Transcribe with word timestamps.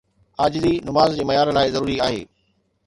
عاجزي 0.39 0.81
نماز 0.85 1.15
جي 1.15 1.23
معيار 1.23 1.51
لاءِ 1.51 1.71
ضروري 1.71 2.01
آهي. 2.03 2.27